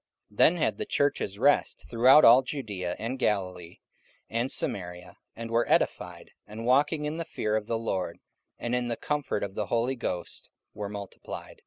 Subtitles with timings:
[0.31, 3.77] 44:009:031 Then had the churches rest throughout all Judaea and Galilee
[4.31, 8.17] and Samaria, and were edified; and walking in the fear of the Lord,
[8.57, 11.59] and in the comfort of the Holy Ghost, were multiplied.